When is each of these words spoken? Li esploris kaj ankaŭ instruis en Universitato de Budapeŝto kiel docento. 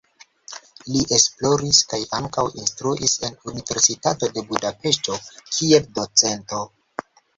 Li 0.93 1.01
esploris 1.17 1.81
kaj 1.91 1.99
ankaŭ 2.19 2.45
instruis 2.63 3.17
en 3.29 3.37
Universitato 3.53 4.31
de 4.39 4.45
Budapeŝto 4.49 5.19
kiel 5.59 5.91
docento. 6.01 6.65